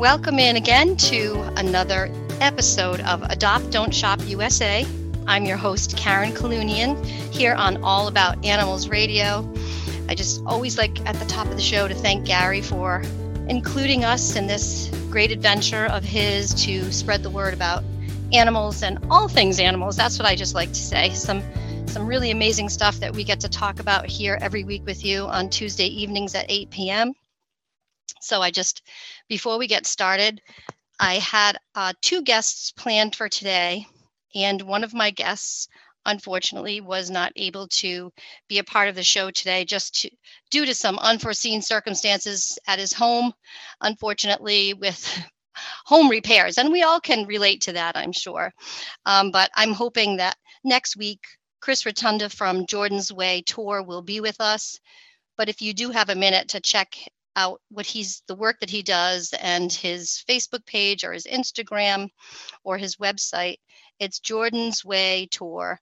[0.00, 4.86] Welcome in again to another episode of Adopt Don't Shop USA.
[5.26, 9.46] I'm your host, Karen Kalunian, here on All About Animals Radio.
[10.08, 13.02] I just always like at the top of the show to thank Gary for
[13.46, 17.84] including us in this great adventure of his to spread the word about
[18.32, 19.96] animals and all things animals.
[19.96, 21.10] That's what I just like to say.
[21.10, 21.42] Some
[21.86, 25.26] some really amazing stuff that we get to talk about here every week with you
[25.26, 27.12] on Tuesday evenings at 8 p.m.
[28.20, 28.82] So I just,
[29.30, 30.42] before we get started,
[30.98, 33.86] I had uh, two guests planned for today,
[34.34, 35.68] and one of my guests,
[36.04, 38.12] unfortunately, was not able to
[38.48, 40.10] be a part of the show today just to,
[40.50, 43.32] due to some unforeseen circumstances at his home,
[43.80, 45.22] unfortunately, with
[45.86, 46.58] home repairs.
[46.58, 48.52] And we all can relate to that, I'm sure.
[49.06, 51.20] Um, but I'm hoping that next week
[51.60, 54.80] Chris Rotunda from Jordan's Way Tour will be with us.
[55.36, 56.96] But if you do have a minute to check
[57.36, 62.08] out what he's the work that he does and his Facebook page or his Instagram
[62.64, 63.58] or his website,
[63.98, 65.80] it's Jordan's Way Tour.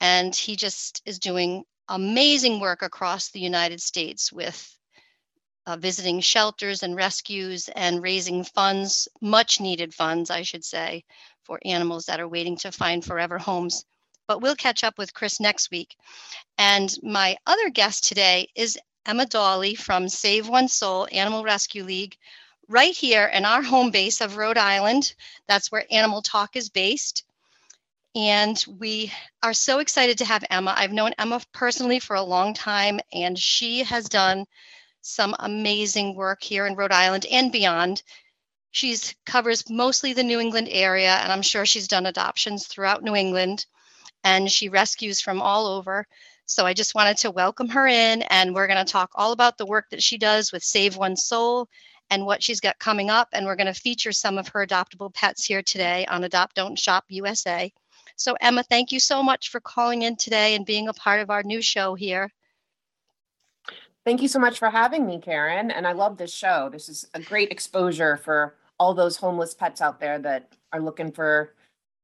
[0.00, 4.76] And he just is doing amazing work across the United States with
[5.66, 11.04] uh, visiting shelters and rescues and raising funds, much needed funds, I should say,
[11.44, 13.84] for animals that are waiting to find forever homes
[14.28, 15.96] but we'll catch up with Chris next week.
[16.58, 22.18] And my other guest today is Emma Dolly from Save One Soul Animal Rescue League,
[22.68, 25.14] right here in our home base of Rhode Island.
[25.46, 27.24] That's where Animal Talk is based.
[28.14, 29.10] And we
[29.42, 30.74] are so excited to have Emma.
[30.76, 34.44] I've known Emma personally for a long time, and she has done
[35.00, 38.02] some amazing work here in Rhode Island and beyond.
[38.72, 43.16] She's covers mostly the New England area, and I'm sure she's done adoptions throughout New
[43.16, 43.64] England
[44.24, 46.06] and she rescues from all over.
[46.50, 49.58] So I just wanted to welcome her in, and we're going to talk all about
[49.58, 51.68] the work that she does with Save One Soul
[52.08, 53.28] and what she's got coming up.
[53.34, 56.78] And we're going to feature some of her adoptable pets here today on Adopt Don't
[56.78, 57.70] Shop USA.
[58.16, 61.28] So, Emma, thank you so much for calling in today and being a part of
[61.28, 62.32] our new show here.
[64.06, 65.70] Thank you so much for having me, Karen.
[65.70, 66.70] And I love this show.
[66.72, 71.12] This is a great exposure for all those homeless pets out there that are looking
[71.12, 71.52] for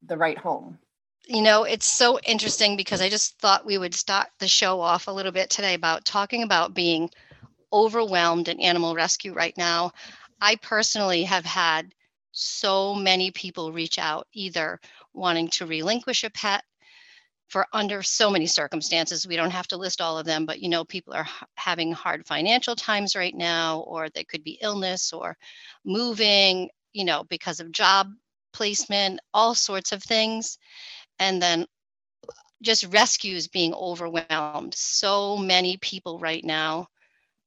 [0.03, 0.79] the right home
[1.27, 5.07] you know, it's so interesting because I just thought we would start the show off
[5.07, 7.11] a little bit today about talking about being
[7.73, 9.93] overwhelmed in animal rescue right now.
[10.41, 11.95] I personally have had
[12.33, 14.81] so many people reach out, either
[15.15, 16.63] wanting to relinquish a pet
[17.49, 19.27] for under so many circumstances.
[19.27, 22.27] We don't have to list all of them, but you know, people are having hard
[22.27, 25.37] financial times right now, or they could be illness or
[25.85, 28.11] moving, you know, because of job
[28.53, 30.59] placement, all sorts of things
[31.19, 31.67] and then
[32.63, 34.75] just rescues being overwhelmed.
[34.75, 36.89] So many people right now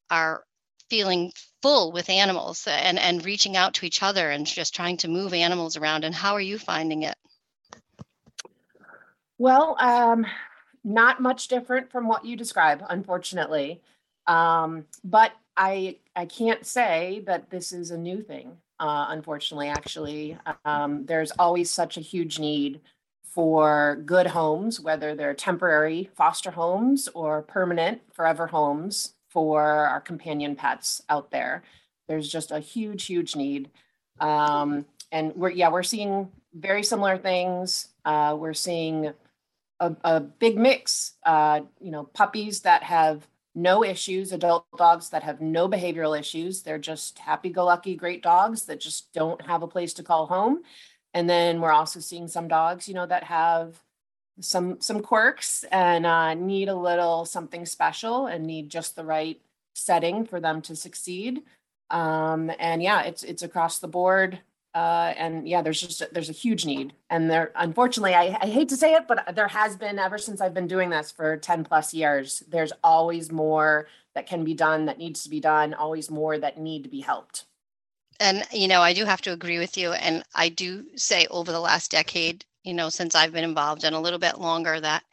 [0.10, 0.44] are
[0.90, 5.08] feeling full with animals and, and reaching out to each other and just trying to
[5.08, 6.06] move animals around.
[6.06, 7.16] And how are you finding it?
[9.38, 10.26] Well, um,
[10.84, 13.82] not much different from what you describe, unfortunately.
[14.26, 18.58] Um, but I I can't say that this is a new thing.
[18.80, 22.82] Uh, unfortunately, actually, um, there's always such a huge need
[23.38, 30.56] for good homes, whether they're temporary foster homes or permanent forever homes for our companion
[30.56, 31.62] pets out there.
[32.08, 33.70] There's just a huge, huge need.
[34.20, 37.90] Um, and we're, yeah, we're seeing very similar things.
[38.04, 39.14] Uh, we're seeing
[39.80, 45.22] a, a big mix, uh, you know, puppies that have no issues, adult dogs that
[45.22, 46.64] have no behavioral issues.
[46.64, 50.26] They're just happy go lucky, great dogs that just don't have a place to call
[50.26, 50.64] home
[51.14, 53.82] and then we're also seeing some dogs you know that have
[54.40, 59.42] some some quirks and uh, need a little something special and need just the right
[59.74, 61.44] setting for them to succeed.
[61.90, 64.40] Um, and yeah it's it's across the board
[64.76, 66.94] uh, and yeah there's just there's a huge need.
[67.10, 70.42] And there unfortunately I, I hate to say it but there has been ever since
[70.42, 74.86] i've been doing this for 10 plus years there's always more that can be done
[74.86, 77.46] that needs to be done always more that need to be helped
[78.20, 81.52] and you know i do have to agree with you and i do say over
[81.52, 85.04] the last decade you know since i've been involved and a little bit longer that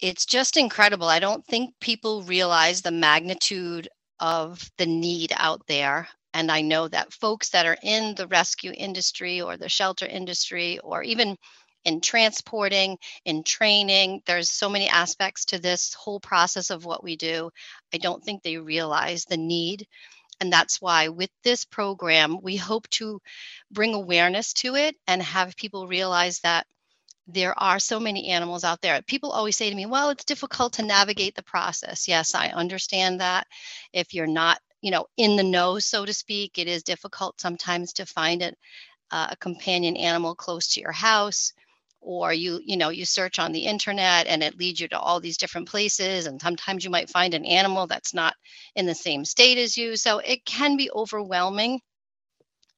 [0.00, 1.08] it's just incredible.
[1.08, 3.88] I don't think people realize the magnitude
[4.20, 8.72] of the need out there and i know that folks that are in the rescue
[8.76, 11.36] industry or the shelter industry or even
[11.84, 17.16] in transporting in training there's so many aspects to this whole process of what we
[17.16, 17.50] do.
[17.94, 19.86] I don't think they realize the need
[20.40, 23.20] and that's why with this program, we hope to
[23.70, 26.66] bring awareness to it and have people realize that
[27.26, 29.02] there are so many animals out there.
[29.02, 32.08] People always say to me, well, it's difficult to navigate the process.
[32.08, 33.46] Yes, I understand that.
[33.92, 37.92] If you're not you know in the know so to speak it is difficult sometimes
[37.94, 38.42] to find
[39.10, 41.52] uh, a companion animal close to your house
[42.00, 45.20] or you you know you search on the internet and it leads you to all
[45.20, 48.34] these different places and sometimes you might find an animal that's not
[48.74, 49.96] in the same state as you.
[49.96, 51.80] So it can be overwhelming.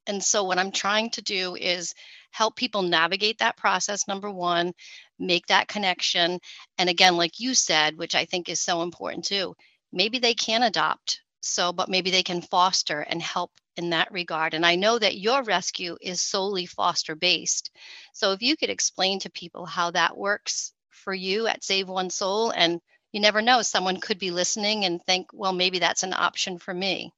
[0.06, 1.94] And so what i'm trying to do is
[2.32, 4.72] help people navigate that process number one
[5.18, 6.38] make that connection.
[6.78, 9.54] And again like you said which i think is so important too
[9.92, 14.54] maybe they can adopt so but maybe they can foster and help in that regard.
[14.54, 17.70] And i know that your rescue is solely foster based
[18.12, 22.10] so if you could explain to people how that works for you at save one
[22.10, 22.80] soul and
[23.12, 26.74] you never know someone could be listening and think well maybe that's an option for
[26.74, 27.12] me.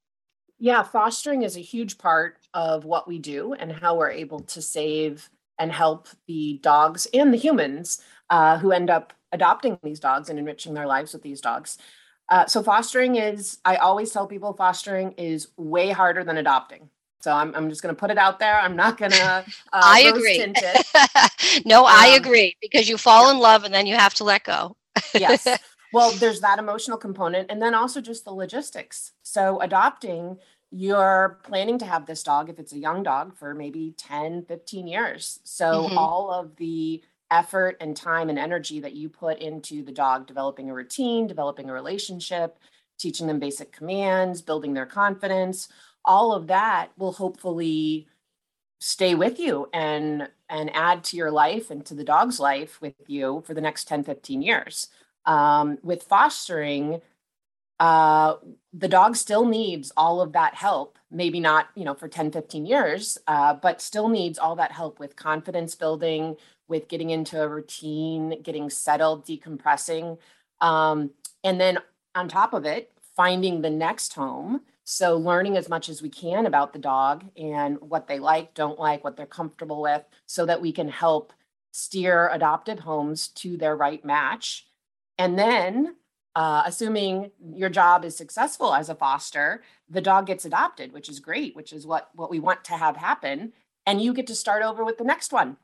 [0.59, 4.63] Yeah fostering is a huge part of what we do and how we're able to
[4.63, 5.29] save
[5.59, 10.39] and help the dogs and the humans uh, who end up adopting these dogs and
[10.39, 11.79] enriching their lives with these dogs
[12.29, 16.89] uh, so fostering is, I always tell people fostering is way harder than adopting.
[17.21, 18.59] So I'm, I'm just going to put it out there.
[18.59, 19.23] I'm not going to.
[19.23, 19.43] Uh,
[19.73, 20.39] I agree.
[21.65, 24.45] no, um, I agree because you fall in love and then you have to let
[24.45, 24.77] go.
[25.15, 25.47] yes.
[25.95, 29.13] Well, there's that emotional component and then also just the logistics.
[29.23, 30.39] So adopting,
[30.71, 34.87] you're planning to have this dog if it's a young dog for maybe 10, 15
[34.87, 35.39] years.
[35.45, 35.99] So mm-hmm.
[35.99, 40.71] all of the effort and time and energy that you put into the dog developing
[40.71, 42.59] a routine, developing a relationship,
[42.99, 45.69] teaching them basic commands, building their confidence,
[46.05, 48.07] all of that will hopefully
[48.81, 52.95] stay with you and and add to your life and to the dog's life with
[53.07, 54.89] you for the next 10 15 years.
[55.25, 57.01] Um, with fostering
[57.83, 58.37] uh,
[58.73, 62.65] the dog still needs all of that help maybe not you know for 10 15
[62.65, 66.37] years uh, but still needs all that help with confidence building
[66.73, 70.19] with getting into a routine, getting settled, decompressing.
[70.61, 71.11] Um,
[71.45, 71.79] and then
[72.15, 74.63] on top of it, finding the next home.
[74.85, 78.81] So, learning as much as we can about the dog and what they like, don't
[78.81, 81.33] like, what they're comfortable with, so that we can help
[81.73, 84.67] steer adopted homes to their right match.
[85.19, 85.95] And then,
[86.35, 91.21] uh, assuming your job is successful as a foster, the dog gets adopted, which is
[91.21, 93.53] great, which is what, what we want to have happen.
[93.87, 95.57] And you get to start over with the next one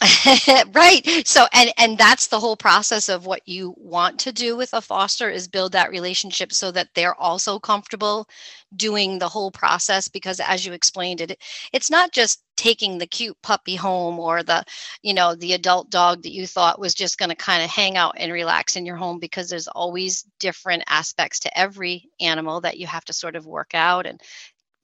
[0.74, 1.02] right.
[1.24, 4.80] So and and that's the whole process of what you want to do with a
[4.80, 8.28] foster is build that relationship so that they're also comfortable
[8.76, 11.42] doing the whole process because as you explained it
[11.72, 14.62] it's not just taking the cute puppy home or the
[15.02, 17.96] you know the adult dog that you thought was just going to kind of hang
[17.96, 22.78] out and relax in your home because there's always different aspects to every animal that
[22.78, 24.20] you have to sort of work out and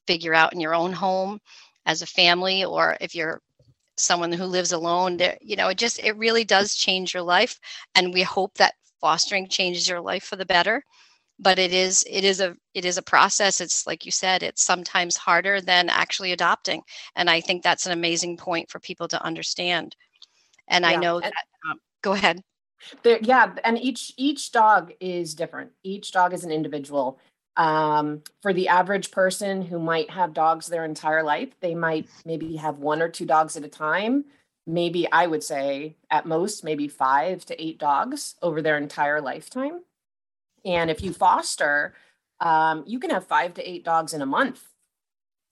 [0.07, 1.41] figure out in your own home
[1.87, 3.41] as a family or if you're
[3.97, 7.61] someone who lives alone there you know it just it really does change your life
[7.95, 8.75] and we hope that
[9.05, 10.83] fostering changes your life for the better.
[11.39, 13.61] But it is it is a it is a process.
[13.61, 16.81] It's like you said it's sometimes harder than actually adopting
[17.15, 19.95] and i think that's an amazing point for people to understand.
[20.69, 20.93] And yeah.
[20.93, 21.35] i know that
[21.71, 22.41] um, go ahead.
[23.03, 25.73] There, yeah and each each dog is different.
[25.83, 27.19] Each dog is an individual
[27.57, 32.57] um, for the average person who might have dogs their entire life, they might maybe
[32.57, 34.25] have one or two dogs at a time.
[34.67, 39.83] Maybe I would say at most, maybe five to eight dogs over their entire lifetime.
[40.65, 41.95] And if you foster,
[42.41, 44.63] um, you can have five to eight dogs in a month.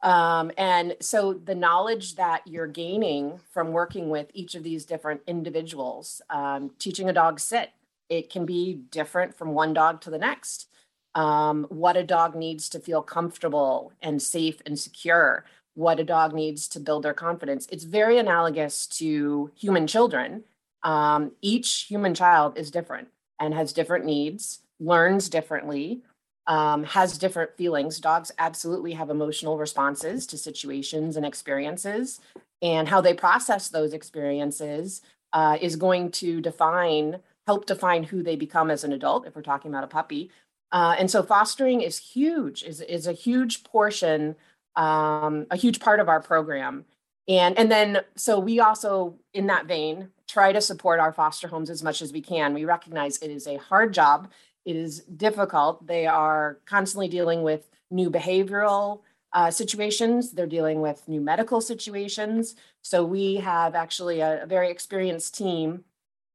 [0.03, 5.21] Um, and so the knowledge that you're gaining from working with each of these different
[5.29, 7.71] individuals, um, teaching a dog sit,
[8.09, 10.69] it can be different from one dog to the next
[11.15, 16.35] um, what a dog needs to feel comfortable and safe and secure, what a dog
[16.35, 17.67] needs to build their confidence.
[17.71, 20.45] It's very analogous to human children.
[20.83, 26.03] Um, each human child is different and has different needs, learns differently,
[26.47, 28.01] um, has different feelings.
[28.01, 32.21] Dogs absolutely have emotional responses to situations and experiences,
[32.61, 35.03] and how they process those experiences
[35.33, 39.43] uh, is going to define help define who they become as an adult if we're
[39.43, 40.31] talking about a puppy
[40.73, 44.35] uh, and so fostering is huge, is, is a huge portion,
[44.75, 46.87] um, a huge part of our program.
[47.29, 51.69] And, and then, so we also, in that vein, try to support our foster homes
[51.69, 52.55] as much as we can.
[52.55, 54.31] We recognize it is a hard job,
[54.65, 55.87] it is difficult.
[55.87, 59.01] They are constantly dealing with new behavioral
[59.35, 62.55] uh, situations, they're dealing with new medical situations.
[62.81, 65.85] So we have actually a, a very experienced team.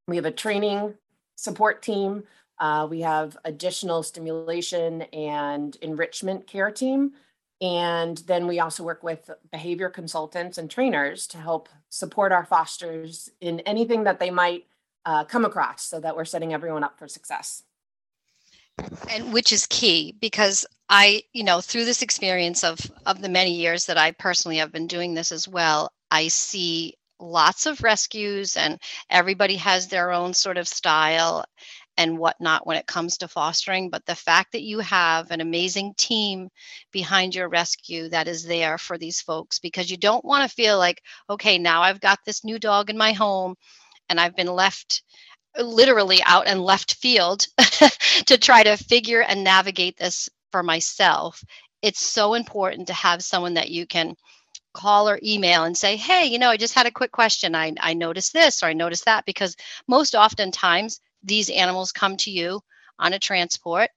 [0.08, 0.94] We have a training
[1.36, 2.24] support team
[2.60, 7.14] uh, we have additional stimulation and enrichment care team.
[7.60, 13.30] And then we also work with behavior consultants and trainers to help support our fosters
[13.42, 14.66] in anything that they might
[15.06, 17.64] uh, come across so that we're setting everyone up for success.
[19.10, 23.54] and which is key because I, you know, through this experience of of the many
[23.54, 28.56] years that I personally have been doing this as well, I see lots of rescues
[28.56, 31.46] and everybody has their own sort of style
[31.98, 33.90] and whatnot when it comes to fostering.
[33.90, 36.50] But the fact that you have an amazing team
[36.92, 40.78] behind your rescue that is there for these folks, because you don't want to feel
[40.78, 43.56] like, okay, now I've got this new dog in my home
[44.10, 45.04] and I've been left
[45.60, 47.48] literally out in left field
[48.28, 51.44] to try to figure and navigate this for myself.
[51.82, 54.16] It's so important to have someone that you can
[54.74, 57.56] call or email and say, hey, you know, I just had a quick question.
[57.56, 59.56] I, I noticed this or I noticed that because
[59.88, 62.62] most oftentimes these animals come to you
[63.00, 63.90] on a transport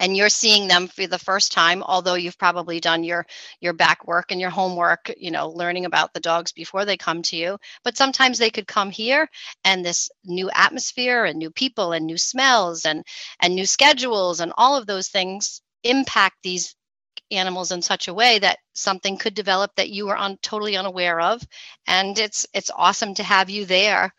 [0.00, 3.26] and you're seeing them for the first time although you've probably done your
[3.60, 7.22] your back work and your homework you know learning about the dogs before they come
[7.22, 7.58] to you.
[7.84, 9.28] But sometimes they could come here
[9.64, 13.04] and this new atmosphere and new people and new smells and
[13.40, 16.74] and new schedules and all of those things impact these
[17.30, 21.20] animals in such a way that something could develop that you were on totally unaware
[21.20, 21.42] of.
[21.86, 24.12] And it's it's awesome to have you there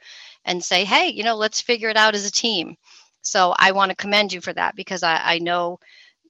[0.46, 2.76] and say hey you know let's figure it out as a team.
[3.22, 5.80] So i want to commend you for that because i, I know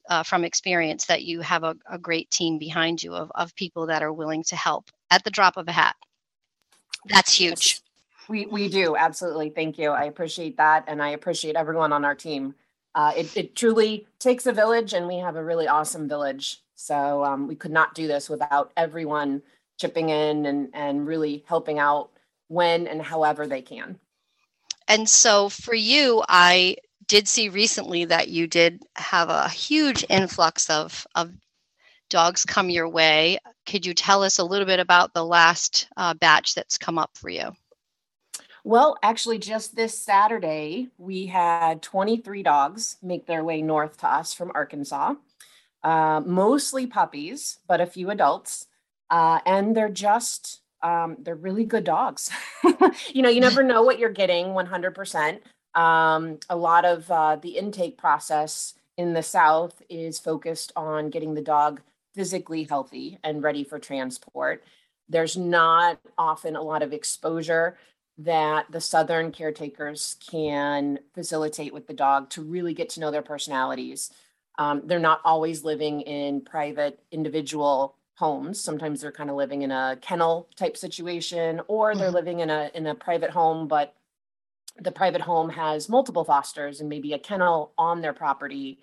[0.08, 3.86] uh, from experience that you have a, a great team behind you of, of people
[3.86, 5.96] that are willing to help at the drop of a hat.
[7.06, 7.80] That's huge.
[8.28, 8.96] We we do.
[8.96, 9.50] Absolutely.
[9.50, 9.90] Thank you.
[9.90, 12.54] I appreciate that and i appreciate everyone on our team.
[12.94, 16.62] Uh, it, it truly takes a village and we have a really awesome village.
[16.74, 19.42] So um, we could not do this without everyone
[19.78, 22.10] chipping in and, and really helping out
[22.48, 23.98] when and however they can.
[24.88, 26.76] And so for you, I
[27.06, 31.32] did see recently that you did have a huge influx of, of
[32.10, 33.38] dogs come your way.
[33.66, 37.10] Could you tell us a little bit about the last uh, batch that's come up
[37.14, 37.52] for you?
[38.64, 44.34] Well, actually, just this Saturday, we had 23 dogs make their way north to us
[44.34, 45.14] from Arkansas
[45.86, 48.66] uh, mostly puppies, but a few adults.
[49.08, 52.30] Uh, and they're just, um, they're really good dogs.
[53.12, 55.40] you know, you never know what you're getting 100%.
[55.74, 61.34] Um, a lot of uh, the intake process in the South is focused on getting
[61.34, 61.82] the dog
[62.14, 64.64] physically healthy and ready for transport.
[65.08, 67.76] There's not often a lot of exposure
[68.18, 73.20] that the Southern caretakers can facilitate with the dog to really get to know their
[73.20, 74.10] personalities.
[74.58, 78.60] Um, they're not always living in private individual homes.
[78.60, 82.16] Sometimes they're kind of living in a kennel type situation, or they're mm-hmm.
[82.16, 83.94] living in a in a private home, but
[84.78, 88.78] the private home has multiple fosters and maybe a kennel on their property,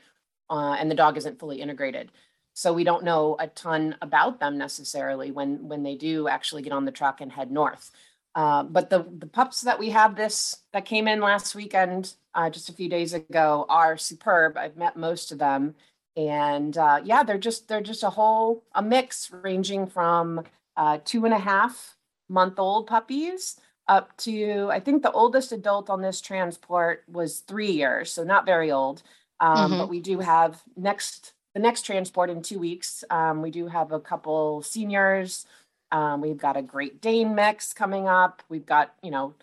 [0.49, 2.11] uh, and the dog isn't fully integrated.
[2.53, 6.73] So we don't know a ton about them necessarily when when they do actually get
[6.73, 7.91] on the truck and head north.
[8.35, 12.49] Uh, but the the pups that we have this that came in last weekend, uh,
[12.49, 14.57] just a few days ago, are superb.
[14.57, 15.75] I've met most of them,
[16.15, 20.43] and uh, yeah, they're just they're just a whole a mix ranging from
[20.77, 21.95] uh, two and a half
[22.29, 27.71] month old puppies up to I think the oldest adult on this transport was three
[27.71, 29.03] years, so not very old.
[29.39, 29.77] Um, mm-hmm.
[29.79, 33.03] But we do have next the next transport in two weeks.
[33.09, 35.45] Um, we do have a couple seniors
[35.93, 38.41] um, we've got a Great Dane mix coming up.
[38.49, 39.35] We've got, you know,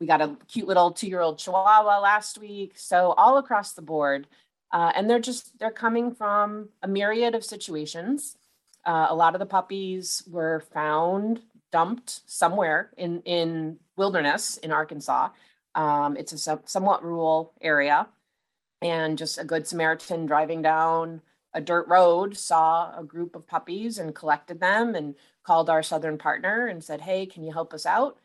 [0.00, 2.72] we got a cute little two-year-old Chihuahua last week.
[2.76, 4.26] So all across the board,
[4.74, 8.36] uh, and they're just they're coming from a myriad of situations.
[8.84, 11.40] Uh, a lot of the puppies were found
[11.70, 15.28] dumped somewhere in in wilderness in Arkansas.
[15.76, 18.08] Um, it's a somewhat rural area,
[18.82, 21.22] and just a good Samaritan driving down
[21.54, 25.14] a dirt road saw a group of puppies and collected them and
[25.44, 28.18] called our southern partner and said, "Hey, can you help us out?"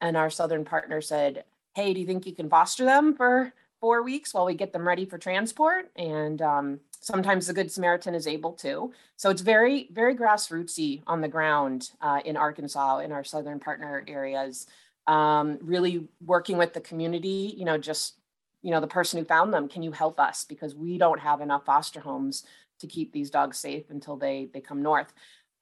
[0.00, 1.44] And our southern partner said,
[1.74, 4.86] "Hey, do you think you can foster them for four weeks while we get them
[4.86, 8.92] ready for transport?" And um, sometimes the Good Samaritan is able to.
[9.16, 14.04] So it's very, very grassrootsy on the ground uh, in Arkansas in our southern partner
[14.06, 14.66] areas.
[15.06, 18.18] Um, really working with the community, you know, just
[18.66, 21.40] you know the person who found them can you help us because we don't have
[21.40, 22.44] enough foster homes
[22.80, 25.12] to keep these dogs safe until they they come north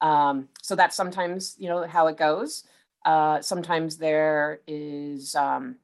[0.01, 2.63] um, so that's sometimes you know how it goes
[3.05, 5.75] uh, sometimes there is um,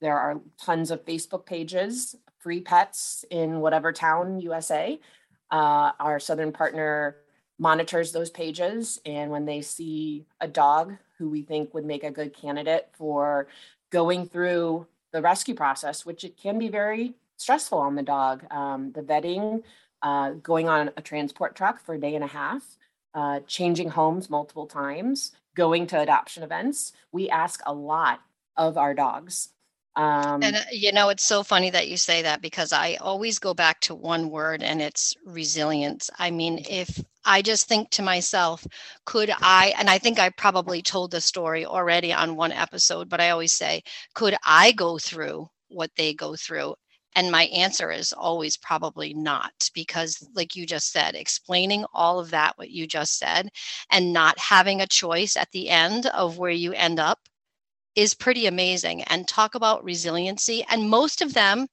[0.00, 5.00] there are tons of facebook pages free pets in whatever town usa
[5.50, 7.16] uh, our southern partner
[7.58, 12.10] monitors those pages and when they see a dog who we think would make a
[12.10, 13.48] good candidate for
[13.90, 18.92] going through the rescue process which it can be very stressful on the dog um,
[18.92, 19.62] the vetting
[20.02, 22.76] uh, going on a transport truck for a day and a half,
[23.14, 26.92] uh, changing homes multiple times, going to adoption events.
[27.12, 28.20] We ask a lot
[28.56, 29.48] of our dogs.
[29.96, 33.38] Um, and uh, you know, it's so funny that you say that because I always
[33.38, 36.10] go back to one word and it's resilience.
[36.18, 38.66] I mean, if I just think to myself,
[39.06, 43.20] could I, and I think I probably told the story already on one episode, but
[43.20, 43.82] I always say,
[44.14, 46.74] could I go through what they go through?
[47.14, 52.30] And my answer is always probably not, because, like you just said, explaining all of
[52.30, 53.48] that, what you just said,
[53.90, 57.20] and not having a choice at the end of where you end up
[57.96, 59.02] is pretty amazing.
[59.04, 60.64] And talk about resiliency.
[60.68, 61.66] And most of them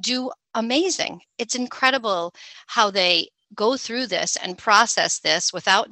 [0.00, 1.20] do amazing.
[1.38, 2.34] It's incredible
[2.66, 5.88] how they go through this and process this without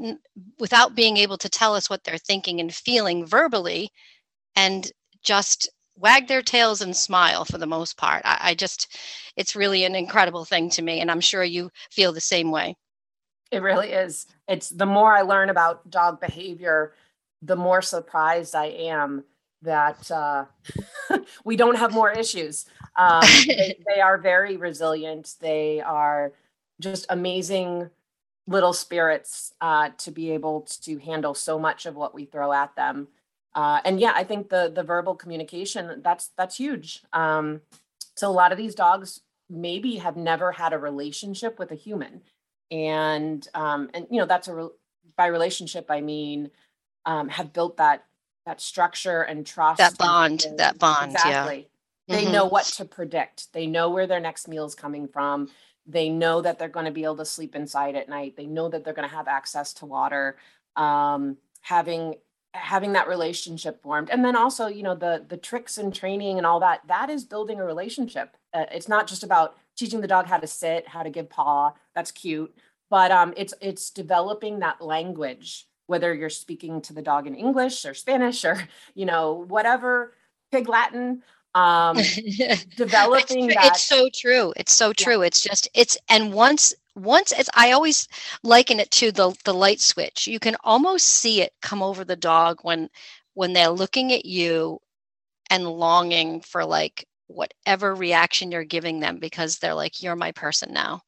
[0.58, 3.90] without being able to tell us what they're thinking and feeling verbally
[4.56, 4.90] and
[5.22, 8.22] just wag their tails and smile for the most part.
[8.24, 8.96] I, I, just,
[9.36, 11.00] it's really an incredible thing to me.
[11.00, 12.76] And I'm sure you feel the same way.
[13.50, 14.26] It really is.
[14.48, 16.94] It's the more I learn about dog behavior,
[17.42, 19.24] the more surprised I am
[19.62, 20.44] that uh,
[21.44, 22.66] we don't have more issues.
[22.96, 25.34] Um, they, they are very resilient.
[25.40, 26.32] They are
[26.80, 27.90] just amazing
[28.46, 32.74] little spirits uh, to be able to handle so much of what we throw at
[32.76, 33.08] them
[33.54, 37.60] uh, and yeah i think the the verbal communication that's that's huge um,
[38.14, 42.20] so a lot of these dogs maybe have never had a relationship with a human
[42.70, 44.68] and um, and you know that's a re-
[45.16, 46.50] by relationship i mean
[47.06, 48.04] um, have built that
[48.44, 51.68] that structure and trust that bond and, that bond exactly.
[52.06, 52.16] Yeah.
[52.16, 52.32] they mm-hmm.
[52.32, 53.52] know what to predict.
[53.52, 55.48] They know where their next meal is coming from.
[55.86, 58.36] They know that they're going to be able to sleep inside at night.
[58.36, 60.36] They know that they're going to have access to water.
[60.76, 62.14] Um, having
[62.54, 64.10] having that relationship formed.
[64.10, 67.24] And then also you know the the tricks and training and all that that is
[67.24, 68.36] building a relationship.
[68.54, 71.72] Uh, it's not just about teaching the dog how to sit how to give paw.
[71.94, 72.54] That's cute.
[72.88, 77.84] But um it's it's developing that language whether you're speaking to the dog in english
[77.84, 78.62] or spanish or
[78.94, 80.12] you know whatever
[80.50, 81.22] pig latin
[81.54, 81.96] um
[82.76, 85.26] developing it's, that it's so true it's so true yeah.
[85.26, 88.08] it's just it's and once once it's i always
[88.42, 92.16] liken it to the the light switch you can almost see it come over the
[92.16, 92.88] dog when
[93.34, 94.78] when they're looking at you
[95.50, 100.72] and longing for like whatever reaction you're giving them because they're like you're my person
[100.72, 101.02] now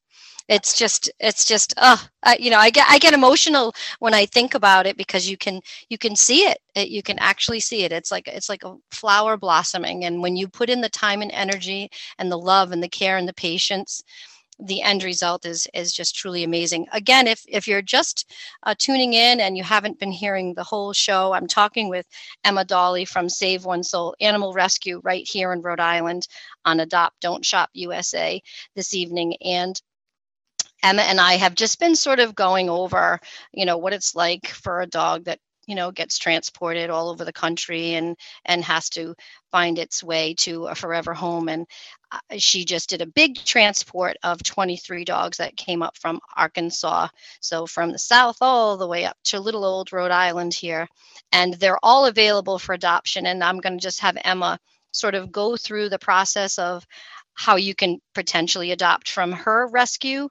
[0.49, 1.97] it's just it's just uh
[2.39, 5.61] you know i get i get emotional when i think about it because you can
[5.89, 6.57] you can see it.
[6.75, 10.35] it you can actually see it it's like it's like a flower blossoming and when
[10.35, 13.33] you put in the time and energy and the love and the care and the
[13.33, 14.03] patience
[14.59, 16.85] the end result is is just truly amazing.
[16.91, 18.29] Again, if if you're just
[18.63, 22.05] uh, tuning in and you haven't been hearing the whole show, I'm talking with
[22.43, 26.27] Emma Dolly from Save One Soul Animal Rescue right here in Rhode Island
[26.65, 28.41] on Adopt Don't Shop USA
[28.75, 29.81] this evening, and
[30.83, 33.19] Emma and I have just been sort of going over,
[33.53, 35.39] you know, what it's like for a dog that
[35.69, 39.13] you know gets transported all over the country and and has to
[39.51, 41.47] find its way to a forever home.
[41.47, 41.67] And
[42.11, 47.09] uh, she just did a big transport of 23 dogs that came up from Arkansas.
[47.39, 50.87] So from the south all the way up to little old Rhode Island here.
[51.31, 53.27] And they're all available for adoption.
[53.27, 54.59] And I'm going to just have Emma
[54.91, 56.85] sort of go through the process of
[57.35, 60.29] how you can potentially adopt from her rescue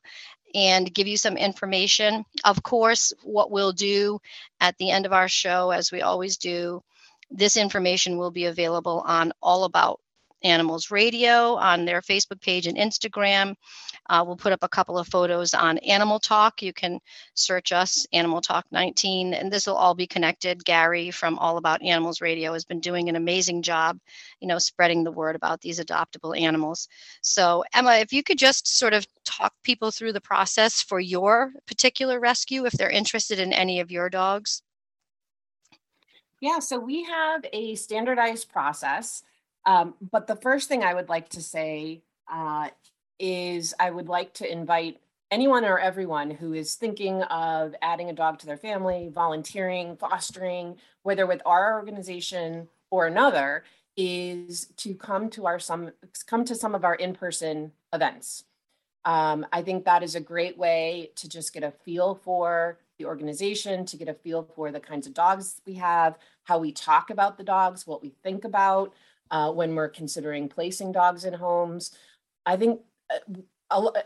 [0.55, 2.25] and give you some information.
[2.45, 4.21] Of course, what we'll do
[4.61, 6.83] at the end of our show, as we always do,
[7.31, 10.01] this information will be available on All About
[10.43, 13.55] Animals Radio on their Facebook page and Instagram.
[14.09, 16.63] Uh, we'll put up a couple of photos on Animal Talk.
[16.63, 17.01] You can
[17.35, 20.65] search us, Animal Talk 19, and this will all be connected.
[20.65, 23.99] Gary from All About Animals Radio has been doing an amazing job,
[24.41, 26.89] you know, spreading the word about these adoptable animals.
[27.21, 31.53] So, Emma, if you could just sort of talk people through the process for your
[31.67, 34.63] particular rescue, if they're interested in any of your dogs.
[36.41, 39.23] Yeah, so we have a standardized process.
[39.67, 42.69] Um, but the first thing I would like to say uh,
[43.19, 45.01] is I would like to invite
[45.31, 50.77] anyone or everyone who is thinking of adding a dog to their family, volunteering, fostering,
[51.03, 53.65] whether with our organization or another,
[53.97, 55.91] is to come to our some
[56.27, 58.45] come to some of our in-person events.
[59.05, 63.07] Um, I think that is a great way to just get a feel for the
[63.07, 67.11] organization, to get a feel for the kinds of dogs we have, how we talk
[67.11, 68.93] about the dogs, what we think about
[69.31, 71.93] uh, when we're considering placing dogs in homes.
[72.45, 72.81] I think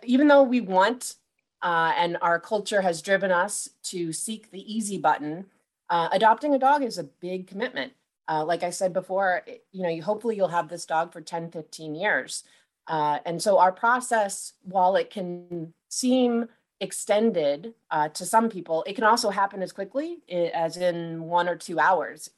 [0.04, 1.14] even though we want
[1.62, 5.46] uh, and our culture has driven us to seek the easy button,
[5.90, 7.92] uh, adopting a dog is a big commitment.
[8.28, 11.50] Uh, like I said before, you know, you, hopefully you'll have this dog for 10,
[11.50, 12.44] 15 years.
[12.86, 16.48] Uh, and so our process, while it can seem
[16.80, 17.74] extended
[18.14, 20.18] to some people, it can also happen as quickly
[20.52, 22.30] as in one or two hours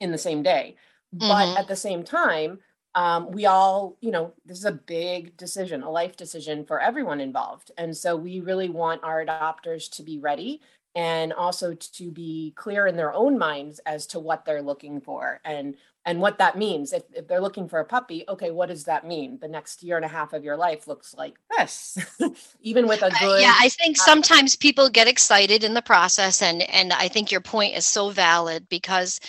[0.00, 0.76] in the same day.
[1.12, 1.56] But mm-hmm.
[1.56, 2.58] at the same time,
[2.98, 7.20] um, we all, you know, this is a big decision, a life decision for everyone
[7.20, 7.70] involved.
[7.78, 10.60] And so we really want our adopters to be ready
[10.96, 15.40] and also to be clear in their own minds as to what they're looking for
[15.44, 16.92] and and what that means.
[16.92, 19.38] If, if they're looking for a puppy okay what does that mean?
[19.40, 21.98] The next year and a half of your life looks like this.
[22.62, 26.42] Even with a good uh, yeah i think sometimes people get excited in the process
[26.42, 29.20] and and i think your point is so valid because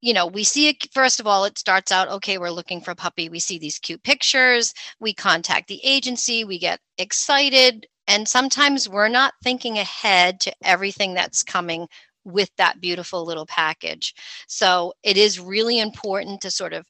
[0.00, 2.92] you know, we see it first of all, it starts out okay, we're looking for
[2.92, 3.28] a puppy.
[3.28, 9.08] We see these cute pictures, we contact the agency, we get excited, and sometimes we're
[9.08, 11.88] not thinking ahead to everything that's coming
[12.24, 14.14] with that beautiful little package.
[14.48, 16.86] So it is really important to sort of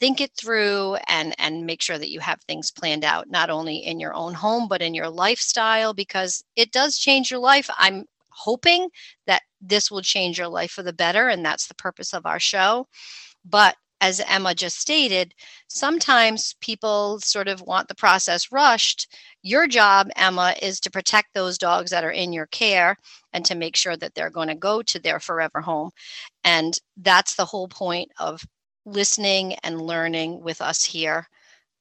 [0.00, 3.76] think it through and and make sure that you have things planned out not only
[3.78, 8.04] in your own home but in your lifestyle because it does change your life i'm
[8.30, 8.88] hoping
[9.26, 11.28] that this will change your life for the better.
[11.28, 12.86] And that's the purpose of our show.
[13.44, 15.34] But as Emma just stated,
[15.66, 19.12] sometimes people sort of want the process rushed.
[19.42, 22.96] Your job, Emma, is to protect those dogs that are in your care
[23.32, 25.90] and to make sure that they're going to go to their forever home.
[26.44, 28.40] And that's the whole point of
[28.86, 31.26] listening and learning with us here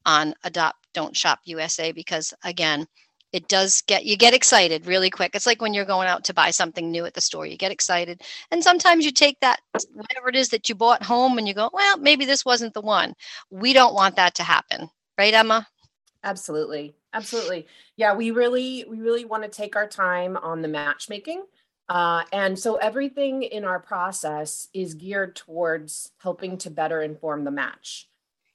[0.05, 2.87] on Adopt Don't Shop USA because, again,
[3.33, 5.35] it does get you get excited really quick.
[5.35, 7.71] It's like when you're going out to buy something new at the store you get
[7.71, 8.21] excited.
[8.51, 9.59] And sometimes you take that
[9.93, 12.81] whatever it is that you bought home and you go well maybe this wasn't the
[12.81, 13.13] one.
[13.49, 14.89] We don't want that to happen.
[15.17, 15.67] Right emma?
[16.23, 16.95] Absolutely.
[17.13, 17.67] Absolutely.
[17.95, 21.43] Yeah we really we really want to take our time on the matchmaking
[21.89, 27.51] uh, and so everything in our process is geared towards helping to better inform the
[27.51, 28.09] match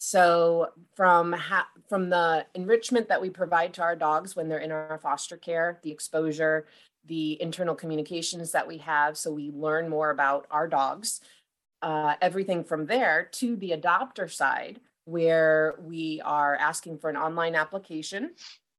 [0.05, 4.73] so from ha- from the enrichment that we provide to our dogs when they're in
[4.73, 6.67] our foster care, the exposure,
[7.07, 11.21] the internal communications that we have, so we learn more about our dogs.
[11.83, 17.55] Uh, everything from there to the adopter side, where we are asking for an online
[17.55, 18.33] application,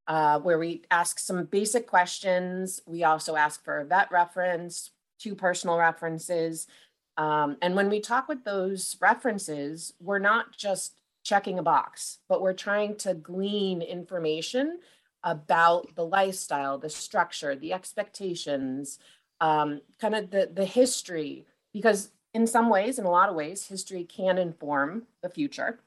[0.08, 2.82] uh, where we ask some basic questions.
[2.86, 6.68] We also ask for a vet reference, two personal references.
[7.16, 12.42] Um, and when we talk with those references, we're not just checking a box, but
[12.42, 14.80] we're trying to glean information
[15.24, 19.00] about the lifestyle, the structure, the expectations,
[19.40, 23.66] um, kind of the, the history, because in some ways, in a lot of ways,
[23.66, 25.80] history can inform the future.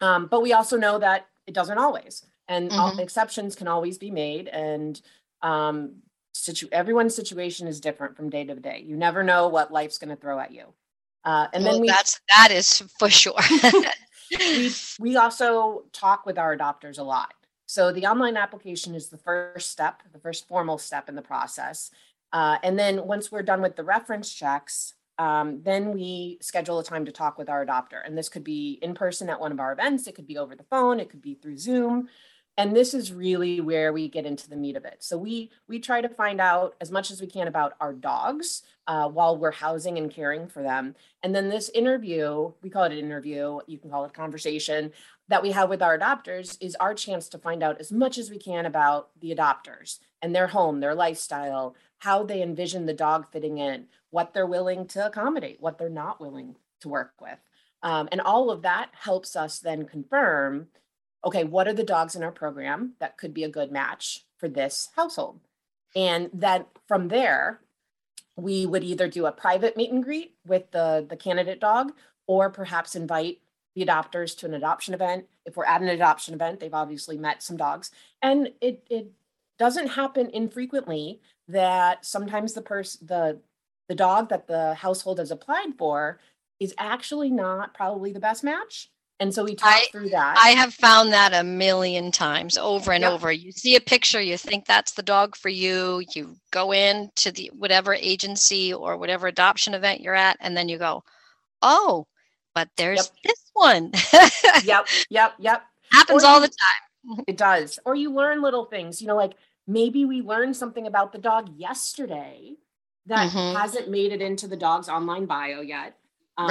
[0.00, 2.98] Um, but we also know that it doesn't always, and mm-hmm.
[2.98, 4.48] exceptions can always be made.
[4.48, 5.00] And
[5.42, 5.96] um,
[6.32, 8.82] situ- everyone's situation is different from day to day.
[8.86, 10.72] You never know what life's going to throw at you.
[11.24, 13.38] Uh, and well, then we, that's that is for sure.
[14.38, 17.34] we, we also talk with our adopters a lot.
[17.66, 21.90] So the online application is the first step, the first formal step in the process.
[22.32, 26.84] Uh, and then once we're done with the reference checks, um, then we schedule a
[26.84, 28.04] time to talk with our adopter.
[28.04, 30.56] And this could be in person at one of our events, it could be over
[30.56, 32.08] the phone, it could be through Zoom.
[32.58, 34.96] And this is really where we get into the meat of it.
[35.00, 38.62] So we we try to find out as much as we can about our dogs
[38.86, 40.94] uh, while we're housing and caring for them.
[41.22, 44.92] And then this interview, we call it an interview, you can call it a conversation,
[45.28, 48.30] that we have with our adopters is our chance to find out as much as
[48.30, 53.26] we can about the adopters and their home, their lifestyle, how they envision the dog
[53.30, 57.38] fitting in, what they're willing to accommodate, what they're not willing to work with.
[57.82, 60.68] Um, and all of that helps us then confirm
[61.24, 64.48] okay, what are the dogs in our program that could be a good match for
[64.48, 65.38] this household?
[65.94, 67.60] And then from there,
[68.42, 71.92] we would either do a private meet and greet with the, the candidate dog
[72.26, 73.38] or perhaps invite
[73.74, 75.26] the adopters to an adoption event.
[75.46, 77.90] If we're at an adoption event, they've obviously met some dogs.
[78.20, 79.12] And it, it
[79.58, 83.38] doesn't happen infrequently that sometimes the person, the,
[83.88, 86.18] the dog that the household has applied for
[86.58, 90.36] is actually not probably the best match and so we talked I, through that.
[90.36, 93.12] I have found that a million times over and yep.
[93.12, 93.30] over.
[93.30, 96.02] You see a picture, you think that's the dog for you.
[96.14, 100.68] You go in to the whatever agency or whatever adoption event you're at, and then
[100.68, 101.04] you go,
[101.62, 102.06] oh,
[102.54, 103.22] but there's yep.
[103.24, 103.92] this one.
[104.64, 105.62] yep, yep, yep.
[105.92, 107.24] Happens all the time.
[107.28, 107.78] it does.
[107.84, 109.34] Or you learn little things, you know, like
[109.66, 112.54] maybe we learned something about the dog yesterday
[113.06, 113.56] that mm-hmm.
[113.56, 115.96] hasn't made it into the dog's online bio yet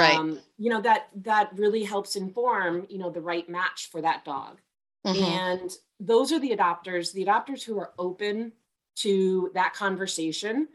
[0.00, 0.40] um, right.
[0.58, 4.60] you know that that really helps inform you know the right match for that dog.
[5.04, 5.24] Mm-hmm.
[5.24, 8.52] and those are the adopters the adopters who are open
[8.94, 10.68] to that conversation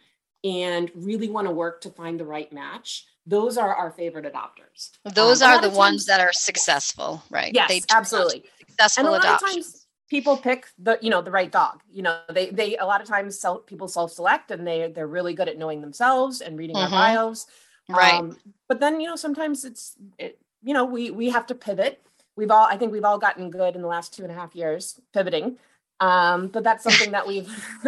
[0.43, 3.06] and really want to work to find the right match.
[3.25, 4.91] Those are our favorite adopters.
[5.13, 7.53] Those um, are the ones that are successful right.
[7.53, 8.43] Yes they absolutely.
[8.60, 11.82] successful and a lot of times people pick the you know the right dog.
[11.89, 15.34] You know they they a lot of times self, people self-select and they they're really
[15.34, 16.93] good at knowing themselves and reading mm-hmm.
[16.93, 17.47] bios
[17.89, 18.13] right.
[18.15, 22.02] Um, but then you know sometimes it's it, you know we we have to pivot.
[22.36, 24.56] We've all I think we've all gotten good in the last two and a half
[24.56, 25.58] years pivoting.
[26.00, 27.50] Um, but that's something that we've,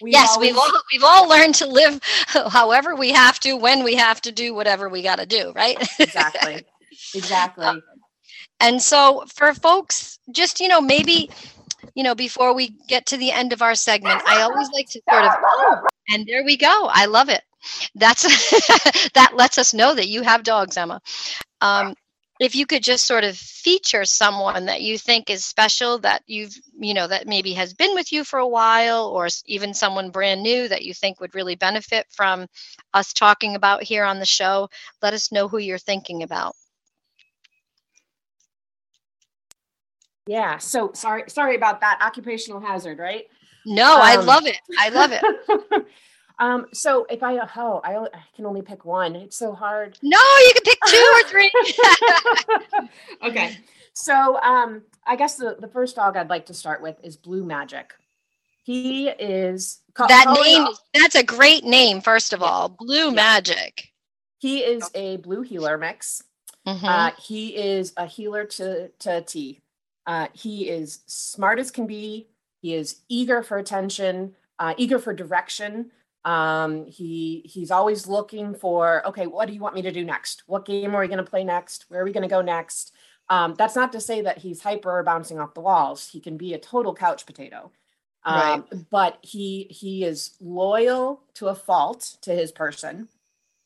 [0.00, 0.48] we've yes always...
[0.48, 2.00] we've all we've all learned to live
[2.48, 5.76] however we have to when we have to do whatever we got to do right?
[5.98, 6.64] Exactly.
[7.14, 7.64] Exactly.
[7.64, 7.82] Um,
[8.60, 11.30] and so for folks just you know maybe
[11.94, 15.00] you know before we get to the end of our segment i always like to
[15.10, 17.42] sort of oh, and there we go i love it
[17.94, 18.22] that's
[19.14, 21.00] that lets us know that you have dogs emma.
[21.60, 21.94] Um,
[22.40, 26.56] if you could just sort of feature someone that you think is special that you've
[26.78, 30.42] you know that maybe has been with you for a while or even someone brand
[30.42, 32.46] new that you think would really benefit from
[32.94, 34.68] us talking about here on the show
[35.02, 36.56] let us know who you're thinking about.
[40.26, 43.26] Yeah so sorry sorry about that occupational hazard right?
[43.66, 44.58] No um, i love it.
[44.78, 45.22] I love it
[46.40, 49.14] Um, so if I oh I, I can only pick one.
[49.14, 49.98] It's so hard.
[50.02, 51.52] No, you can pick two or three.
[53.28, 53.58] okay.
[53.92, 57.44] So um, I guess the, the first dog I'd like to start with is Blue
[57.44, 57.92] Magic.
[58.62, 60.66] He is that name.
[60.94, 62.00] That's a great name.
[62.00, 63.10] First of all, Blue yeah.
[63.10, 63.88] Magic.
[64.38, 66.22] He is a blue heeler mix.
[66.66, 66.86] Mm-hmm.
[66.86, 69.60] Uh, he is a heeler to to T.
[70.06, 72.28] Uh, he is smart as can be.
[72.62, 75.90] He is eager for attention, uh, eager for direction.
[76.24, 80.42] Um, he he's always looking for, okay, what do you want me to do next?
[80.46, 81.86] What game are we going to play next?
[81.88, 82.92] Where are we going to go next?
[83.28, 86.08] Um, that's not to say that he's hyper or bouncing off the walls.
[86.10, 87.70] He can be a total couch potato.
[88.22, 88.90] Um, right.
[88.90, 93.08] but he he is loyal to a fault to his person.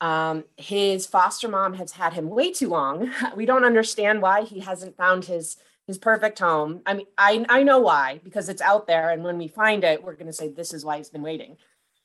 [0.01, 3.11] Um, his foster mom has had him way too long.
[3.37, 5.57] We don't understand why he hasn't found his
[5.89, 6.83] his perfect home.
[6.87, 10.05] I mean, I I know why because it's out there, and when we find it,
[10.05, 11.57] we're going to say this is why he's been waiting.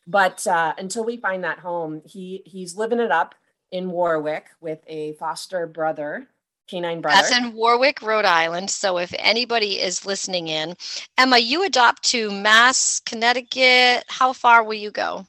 [0.09, 3.35] But uh, until we find that home, he he's living it up
[3.71, 6.27] in Warwick with a foster brother,
[6.67, 7.21] canine brother.
[7.21, 8.71] That's in Warwick, Rhode Island.
[8.71, 10.75] So if anybody is listening in,
[11.15, 14.03] Emma, you adopt to Mass, Connecticut.
[14.07, 15.27] How far will you go?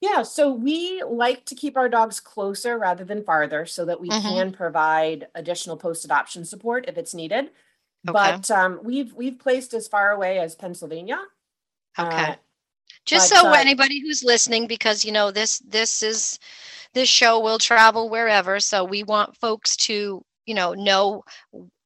[0.00, 4.08] Yeah, so we like to keep our dogs closer rather than farther so that we
[4.08, 4.28] mm-hmm.
[4.28, 7.50] can provide additional post adoption support if it's needed.
[8.08, 8.12] Okay.
[8.12, 11.20] But um, we've we've placed as far away as Pennsylvania.
[11.96, 12.32] Okay.
[12.32, 12.34] Uh,
[13.06, 16.38] just but, so uh, anybody who's listening because you know this this is
[16.92, 21.22] this show will travel wherever so we want folks to you know know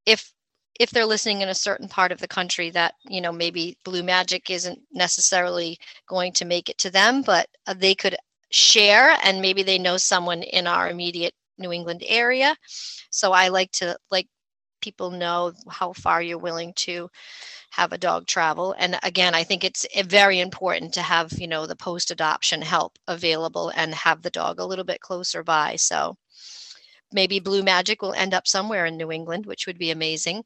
[0.06, 0.32] if
[0.80, 4.02] if they're listening in a certain part of the country that you know maybe blue
[4.02, 5.78] magic isn't necessarily
[6.08, 8.16] going to make it to them but uh, they could
[8.50, 12.56] share and maybe they know someone in our immediate new england area.
[13.10, 14.26] So i like to like
[14.80, 17.10] people know how far you're willing to
[17.70, 18.74] have a dog travel.
[18.78, 22.62] And again, I think it's eh, very important to have, you know, the post adoption
[22.62, 25.76] help available and have the dog a little bit closer by.
[25.76, 26.16] So
[27.12, 30.44] maybe Blue Magic will end up somewhere in New England, which would be amazing.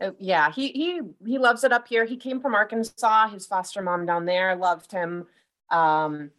[0.00, 2.04] Uh, yeah, he he he loves it up here.
[2.04, 3.28] He came from Arkansas.
[3.28, 5.26] His foster mom down there loved him.
[5.70, 6.30] Um,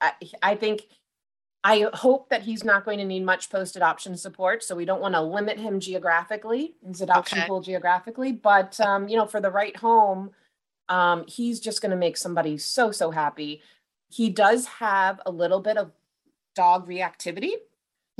[0.00, 0.82] I, I think
[1.66, 4.62] I hope that he's not going to need much post adoption support.
[4.62, 7.48] So we don't want to limit him geographically, his adoption okay.
[7.48, 8.32] pool geographically.
[8.32, 10.32] But, um, you know, for the right home,
[10.90, 13.62] um, he's just going to make somebody so, so happy.
[14.10, 15.90] He does have a little bit of
[16.54, 17.54] dog reactivity.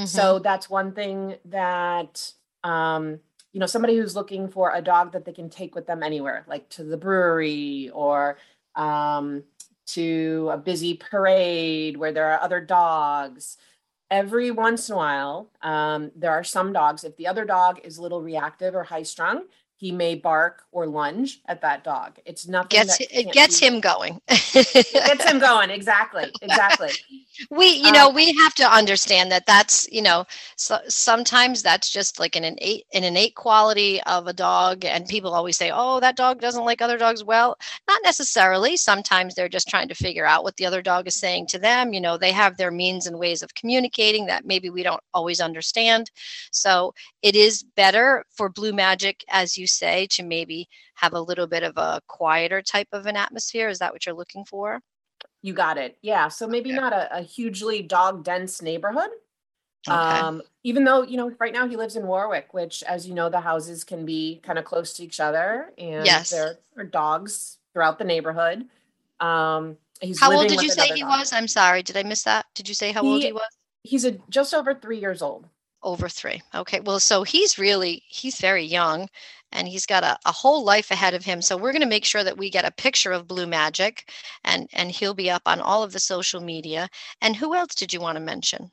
[0.00, 0.06] Mm-hmm.
[0.06, 2.32] So that's one thing that,
[2.64, 3.20] um,
[3.52, 6.44] you know, somebody who's looking for a dog that they can take with them anywhere,
[6.48, 8.38] like to the brewery or,
[8.74, 9.44] um,
[9.86, 13.56] to a busy parade where there are other dogs.
[14.10, 17.04] Every once in a while, um, there are some dogs.
[17.04, 19.44] If the other dog is a little reactive or high strung,
[19.84, 22.18] he may bark or lunge at that dog.
[22.24, 24.18] It's nothing gets it gets him going.
[24.28, 25.68] it gets him going.
[25.68, 26.24] Exactly.
[26.40, 26.90] Exactly.
[27.50, 30.24] we, you know, um, we have to understand that that's, you know,
[30.56, 34.84] so sometimes that's just like an innate an innate quality of a dog.
[34.84, 37.24] And people always say, oh, that dog doesn't like other dogs.
[37.24, 38.76] Well, not necessarily.
[38.76, 41.92] Sometimes they're just trying to figure out what the other dog is saying to them.
[41.92, 45.40] You know, they have their means and ways of communicating that maybe we don't always
[45.40, 46.10] understand.
[46.52, 51.46] So it is better for Blue Magic, as you say, to maybe have a little
[51.46, 53.68] bit of a quieter type of an atmosphere.
[53.68, 54.80] Is that what you're looking for?
[55.42, 55.98] You got it.
[56.02, 56.28] Yeah.
[56.28, 56.80] So maybe okay.
[56.80, 59.10] not a, a, hugely dog dense neighborhood.
[59.86, 59.94] Okay.
[59.94, 63.28] Um, even though, you know, right now he lives in Warwick, which, as you know,
[63.28, 66.30] the houses can be kind of close to each other and yes.
[66.30, 68.64] there are dogs throughout the neighborhood.
[69.20, 71.10] Um, he's how old did you say he dog.
[71.10, 71.32] was?
[71.32, 71.82] I'm sorry.
[71.82, 72.46] Did I miss that?
[72.54, 73.48] Did you say how he, old he was?
[73.82, 75.46] He's a just over three years old
[75.84, 79.08] over three okay well so he's really he's very young
[79.54, 81.40] and he's got a, a whole life ahead of him.
[81.40, 84.10] So we're going to make sure that we get a picture of Blue Magic,
[84.44, 86.88] and and he'll be up on all of the social media.
[87.22, 88.70] And who else did you want to mention?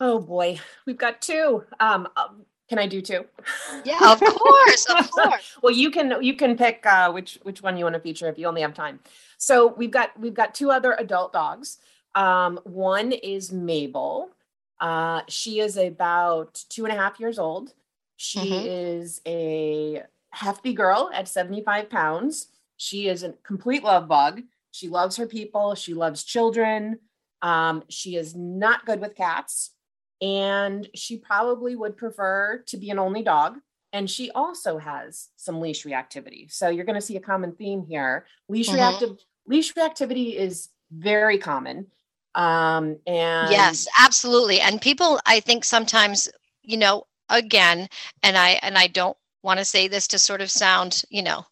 [0.00, 1.64] Oh boy, we've got two.
[1.78, 3.24] Um, um Can I do two?
[3.84, 5.56] Yeah, of course, of course.
[5.62, 8.38] well, you can you can pick uh, which which one you want to feature if
[8.38, 8.98] you only have time.
[9.38, 11.78] So we've got we've got two other adult dogs.
[12.14, 14.30] Um, one is Mabel.
[14.80, 17.74] Uh, she is about two and a half years old.
[18.16, 18.66] She mm-hmm.
[18.66, 22.48] is a hefty girl at 75 pounds.
[22.76, 24.42] She is a complete love bug.
[24.70, 25.74] She loves her people.
[25.74, 26.98] She loves children.
[27.42, 29.72] Um, she is not good with cats
[30.20, 33.58] and she probably would prefer to be an only dog.
[33.92, 36.52] And she also has some leash reactivity.
[36.52, 38.26] So you're going to see a common theme here.
[38.48, 38.76] Leash mm-hmm.
[38.76, 41.86] reactive leash reactivity is very common.
[42.34, 44.60] Um, and yes, absolutely.
[44.60, 46.28] And people, I think sometimes,
[46.62, 47.88] you know, again,
[48.22, 51.44] and I and I don't want to say this to sort of sound, you know,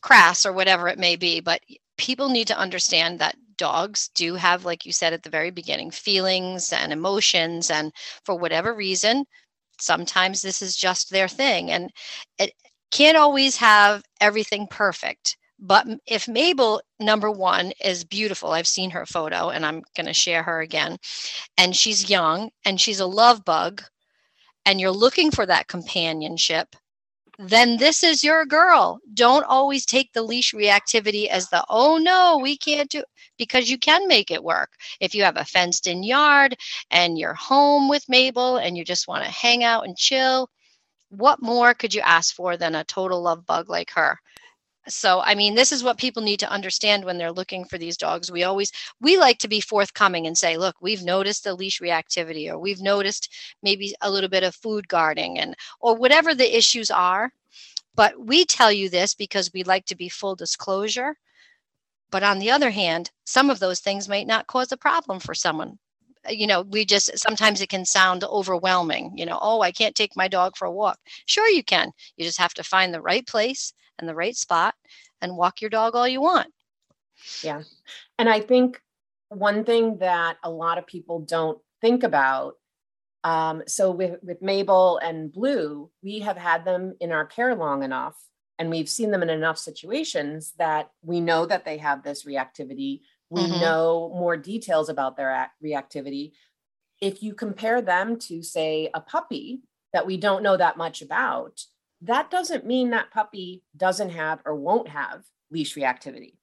[0.00, 1.60] crass or whatever it may be, but
[1.96, 5.90] people need to understand that dogs do have, like you said at the very beginning,
[5.90, 7.70] feelings and emotions.
[7.70, 7.92] And
[8.24, 9.24] for whatever reason,
[9.78, 11.70] sometimes this is just their thing.
[11.70, 11.90] And
[12.38, 12.52] it
[12.90, 15.36] can't always have everything perfect.
[15.64, 20.12] But if Mabel, number one, is beautiful, I've seen her photo and I'm going to
[20.12, 20.98] share her again,
[21.56, 23.80] and she's young and she's a love bug,
[24.66, 26.74] and you're looking for that companionship,
[27.38, 28.98] then this is your girl.
[29.14, 33.04] Don't always take the leash reactivity as the, oh no, we can't do
[33.38, 34.70] because you can make it work.
[34.98, 36.56] If you have a fenced in yard
[36.90, 40.50] and you're home with Mabel and you just want to hang out and chill,
[41.10, 44.18] what more could you ask for than a total love bug like her?
[44.88, 47.96] So, I mean, this is what people need to understand when they're looking for these
[47.96, 48.32] dogs.
[48.32, 52.50] We always, we like to be forthcoming and say, look, we've noticed the leash reactivity,
[52.50, 56.90] or we've noticed maybe a little bit of food guarding, and, or whatever the issues
[56.90, 57.32] are.
[57.94, 61.16] But we tell you this because we like to be full disclosure.
[62.10, 65.34] But on the other hand, some of those things might not cause a problem for
[65.34, 65.78] someone.
[66.28, 69.12] You know, we just sometimes it can sound overwhelming.
[69.16, 70.98] You know, oh, I can't take my dog for a walk.
[71.26, 71.92] Sure, you can.
[72.16, 74.74] You just have to find the right place and the right spot
[75.22, 76.52] and walk your dog all you want.
[77.42, 77.62] Yeah.
[78.18, 78.80] And I think
[79.28, 82.56] one thing that a lot of people don't think about
[83.24, 87.84] um, so with, with Mabel and Blue, we have had them in our care long
[87.84, 88.16] enough
[88.58, 93.02] and we've seen them in enough situations that we know that they have this reactivity.
[93.30, 93.60] We mm-hmm.
[93.60, 96.32] know more details about their reactivity.
[97.00, 99.62] If you compare them to, say, a puppy
[99.92, 101.60] that we don't know that much about,
[102.02, 106.34] that doesn't mean that puppy doesn't have or won't have leash reactivity.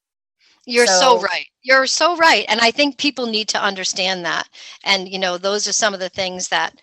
[0.66, 1.46] You're so, so, right.
[1.64, 2.46] You're so right.
[2.48, 4.48] And I think people need to understand that.
[4.84, 6.80] And, you know, those are some of the things that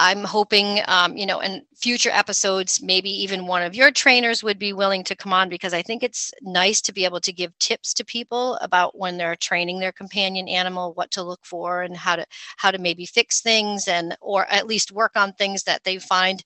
[0.00, 4.58] I'm hoping, um, you know, in future episodes, maybe even one of your trainers would
[4.58, 7.58] be willing to come on because I think it's nice to be able to give
[7.58, 11.96] tips to people about when they're training their companion animal, what to look for and
[11.96, 12.24] how to
[12.58, 16.44] how to maybe fix things and or at least work on things that they find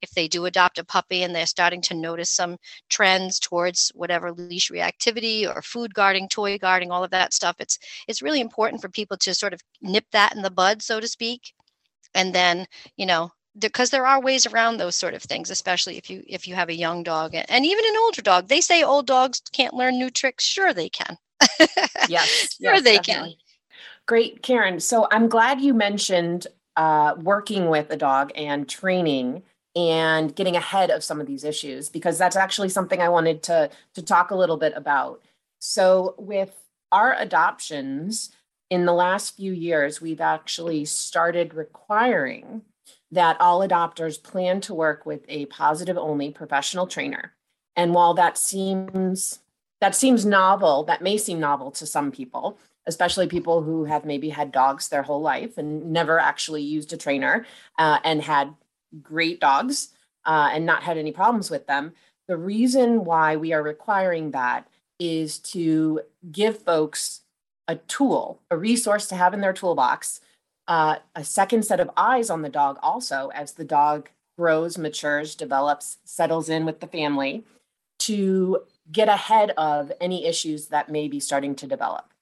[0.00, 2.56] if they do adopt a puppy and they're starting to notice some
[2.88, 7.78] trends towards whatever leash reactivity or food guarding toy guarding all of that stuff it's
[8.08, 11.08] it's really important for people to sort of nip that in the bud so to
[11.08, 11.52] speak
[12.14, 16.10] and then you know because there are ways around those sort of things especially if
[16.10, 18.48] you if you have a young dog and even an older dog.
[18.48, 20.44] They say old dogs can't learn new tricks.
[20.44, 21.16] Sure they can.
[22.06, 23.30] Yes sure yes, they definitely.
[23.30, 23.38] can.
[24.06, 24.80] Great karen.
[24.80, 26.46] So i'm glad you mentioned
[26.76, 29.42] uh, working with a dog and training
[29.76, 33.70] and getting ahead of some of these issues because that's actually something I wanted to
[33.94, 35.22] to talk a little bit about.
[35.58, 36.52] So with
[36.92, 38.30] our adoptions
[38.74, 42.62] in the last few years we've actually started requiring
[43.12, 47.32] that all adopters plan to work with a positive only professional trainer.
[47.76, 49.38] And while that seems
[49.80, 54.30] that seems novel, that may seem novel to some people, especially people who have maybe
[54.30, 57.46] had dogs their whole life and never actually used a trainer
[57.78, 58.54] uh, and had
[59.02, 59.90] great dogs
[60.24, 61.92] uh, and not had any problems with them.
[62.26, 64.66] The reason why we are requiring that
[64.98, 66.00] is to
[66.32, 67.20] give folks
[67.68, 70.20] a tool, a resource to have in their toolbox,
[70.68, 74.08] uh, a second set of eyes on the dog also as the dog
[74.38, 77.44] grows, matures, develops, settles in with the family
[78.00, 78.60] to
[78.90, 82.12] get ahead of any issues that may be starting to develop.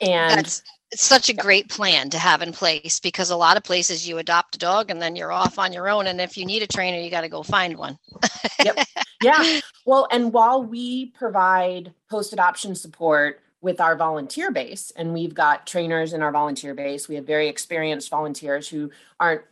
[0.00, 3.62] And That's it's such a great plan to have in place because a lot of
[3.62, 6.06] places you adopt a dog and then you're off on your own.
[6.06, 7.98] And if you need a trainer you got to go find one.
[8.62, 8.78] Yep.
[9.20, 9.58] Yeah.
[9.84, 15.66] Well and while we provide post adoption support with our volunteer base and we've got
[15.66, 19.42] trainers in our volunteer base we have very experienced volunteers who aren't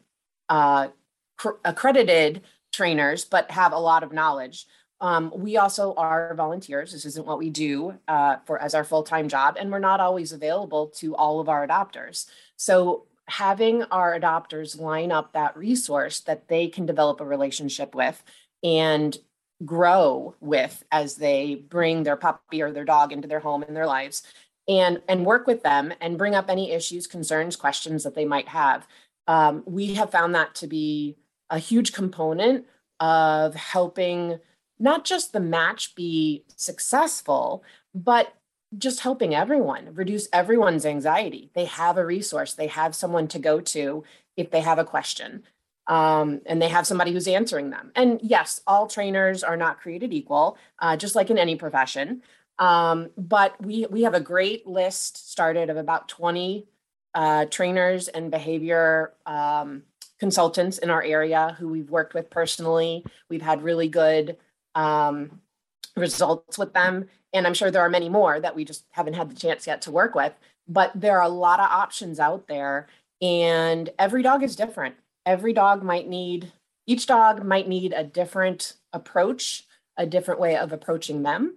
[0.49, 0.89] uh,
[1.37, 2.43] cr- accredited
[2.73, 4.67] trainers but have a lot of knowledge
[5.01, 6.93] um, we also are volunteers.
[6.93, 10.01] This isn't what we do uh, for as our full time job, and we're not
[10.01, 12.27] always available to all of our adopters.
[12.57, 18.23] So having our adopters line up that resource that they can develop a relationship with
[18.63, 19.19] and
[19.65, 23.87] grow with as they bring their puppy or their dog into their home and their
[23.87, 24.23] lives
[24.69, 28.49] and and work with them and bring up any issues concerns questions that they might
[28.49, 28.87] have.
[29.27, 31.17] Um, we have found that to be
[31.51, 32.67] a huge component
[33.01, 34.39] of helping
[34.79, 38.35] not just the match be successful but
[38.77, 41.51] just helping everyone reduce everyone's anxiety.
[41.55, 42.53] They have a resource.
[42.53, 44.05] They have someone to go to
[44.37, 45.45] if they have a question
[45.89, 47.93] um, and they have somebody who's answering them.
[47.95, 52.23] And yes, all trainers are not created equal, uh, just like in any profession.
[52.59, 56.67] Um, but we we have a great list started of about 20
[57.15, 59.83] uh, trainers and behavior um,
[60.19, 63.05] consultants in our area who we've worked with personally.
[63.29, 64.39] We've had really good
[64.75, 65.41] um,
[65.97, 67.09] results with them.
[67.33, 69.83] And I'm sure there are many more that we just haven't had the chance yet
[69.83, 70.33] to work with.
[70.69, 72.89] But there are a lot of options out there,
[73.23, 74.97] and every dog is different
[75.27, 76.53] every dog might need
[76.87, 79.67] each dog might need a different approach
[79.97, 81.57] a different way of approaching them.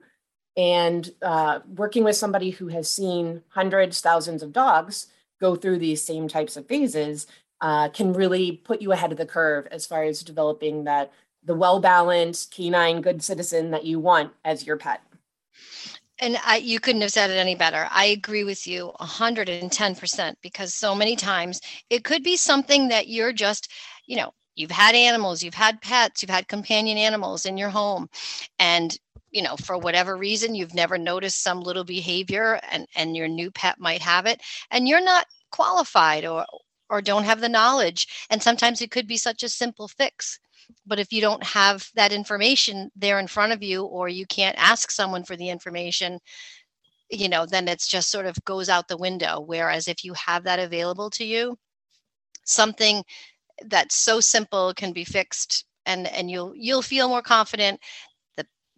[0.58, 5.08] And uh, working with somebody who has seen hundreds thousands of dogs
[5.40, 7.28] go through these same types of phases
[7.62, 11.12] uh, can really put you ahead of the curve as far as developing that
[11.44, 15.02] the well balanced canine good citizen that you want as your pet
[16.20, 17.88] and I, you couldn't have said it any better.
[17.92, 23.34] I agree with you 110% because so many times it could be something that you're
[23.34, 23.72] just,
[24.06, 28.10] you know, you've had animals, you've had pets, you've had companion animals in your home.
[28.60, 28.98] And,
[29.32, 33.52] you know, for whatever reason, you've never noticed some little behavior and, and your new
[33.52, 34.42] pet might have it.
[34.72, 36.46] And you're not qualified or,
[36.90, 38.08] or don't have the knowledge.
[38.30, 40.40] And sometimes it could be such a simple fix
[40.86, 44.58] but if you don't have that information there in front of you or you can't
[44.58, 46.20] ask someone for the information
[47.10, 49.40] you know then it's just sort of goes out the window.
[49.42, 51.58] Whereas if you have that available to you
[52.46, 53.04] something
[53.68, 57.80] that's so simple can be fixed and and you'll you'll feel more confident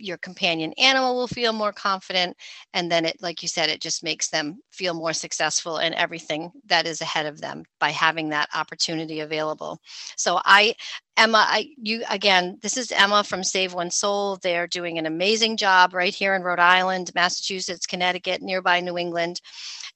[0.04, 2.36] your companion animal will feel more confident
[2.74, 6.52] and then it like you said it just makes them feel more successful in everything
[6.66, 9.80] that is ahead of them by having that opportunity available.
[10.18, 10.76] So i
[11.18, 14.38] emma i you again this is emma from save one soul.
[14.42, 19.42] They're doing an amazing job right here in rhode island massachusetts connecticut nearby new england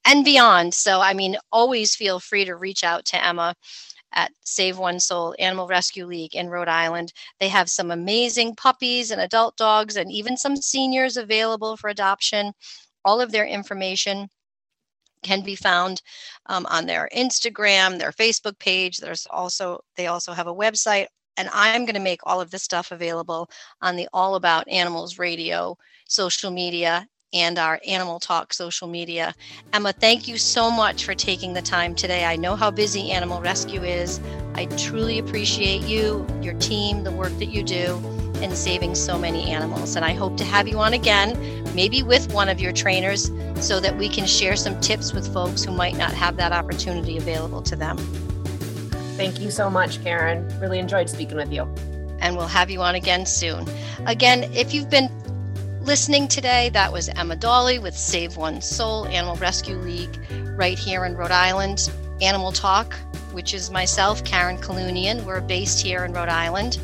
[0.06, 0.74] and beyond.
[0.74, 3.56] So i mean always feel free to reach out to emma
[4.16, 7.14] at Save One Soul Animal Rescue League in Rhode Island.
[7.40, 12.54] They have some amazing puppies and adult dogs, and even some seniors available for adoption.
[13.04, 14.30] All of their information
[15.22, 16.02] can be found
[16.48, 18.98] um, on their Instagram, their Facebook page.
[18.98, 21.08] There's also they also have a website,
[21.38, 23.50] and I'm going to make all of this stuff available
[23.82, 29.36] on the All About Animals Radio social media and our Animal Talk social media.
[29.74, 32.26] Emma, thank you so much for taking the time today.
[32.26, 34.22] I know how busy Animal Rescue is.
[34.56, 38.02] I truly appreciate you, your team, the work that you do
[38.42, 39.96] in saving so many animals.
[39.96, 41.38] And I hope to have you on again,
[41.76, 43.30] maybe with one of your trainers,
[43.60, 47.18] so that we can share some tips with folks who might not have that opportunity
[47.18, 47.98] available to them.
[49.18, 50.48] Thank you so much, Karen.
[50.60, 51.64] Really enjoyed speaking with you.
[52.20, 53.66] And we'll have you on again soon.
[54.06, 55.10] Again, if you've been
[55.86, 56.70] listening today.
[56.70, 60.20] That was Emma Dolly with Save One Soul Animal Rescue League
[60.56, 61.92] right here in Rhode Island.
[62.22, 62.96] Animal Talk,
[63.34, 65.24] which is myself, Karen Kalunian.
[65.26, 66.80] We're based here in Rhode Island,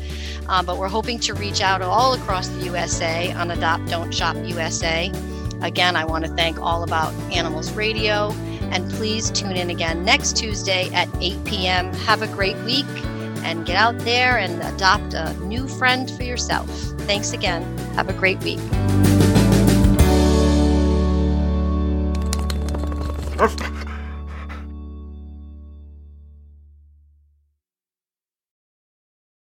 [0.48, 4.36] uh, but we're hoping to reach out all across the USA on Adopt Don't Shop
[4.44, 5.10] USA.
[5.62, 8.30] Again, I want to thank All About Animals Radio,
[8.70, 11.92] and please tune in again next Tuesday at 8 p.m.
[11.94, 12.86] Have a great week
[13.42, 16.91] and get out there and adopt a new friend for yourself.
[17.06, 17.62] Thanks again.
[17.94, 18.60] Have a great week.